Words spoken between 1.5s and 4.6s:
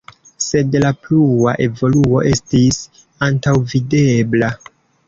evoluo estis antaŭvidebla.